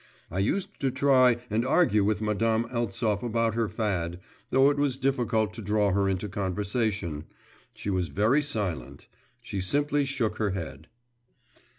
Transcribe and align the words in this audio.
I 0.31 0.39
used 0.39 0.79
to 0.79 0.89
try 0.89 1.37
and 1.51 1.63
argue 1.63 2.03
with 2.03 2.23
Madame 2.23 2.65
Eltsov 2.71 3.21
about 3.21 3.53
her 3.53 3.69
fad, 3.69 4.19
though 4.49 4.71
it 4.71 4.77
was 4.77 4.97
difficult 4.97 5.53
to 5.53 5.61
draw 5.61 5.91
her 5.91 6.09
into 6.09 6.27
conversation; 6.27 7.25
she 7.75 7.91
was 7.91 8.07
very 8.07 8.41
silent. 8.41 9.05
She 9.43 9.61
simply 9.61 10.05
shook 10.05 10.37
her 10.37 10.49
head. 10.53 10.87